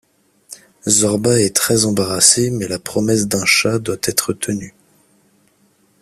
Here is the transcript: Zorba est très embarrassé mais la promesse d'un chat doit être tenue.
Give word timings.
Zorba 0.87 1.39
est 1.41 1.55
très 1.55 1.85
embarrassé 1.85 2.49
mais 2.49 2.67
la 2.67 2.79
promesse 2.79 3.27
d'un 3.27 3.45
chat 3.45 3.77
doit 3.77 3.99
être 4.01 4.33
tenue. 4.33 4.73